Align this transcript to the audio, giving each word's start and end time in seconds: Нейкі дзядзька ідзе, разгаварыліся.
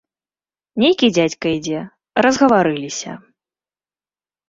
Нейкі 0.83 1.09
дзядзька 1.17 1.45
ідзе, 1.59 1.79
разгаварыліся. 2.29 3.11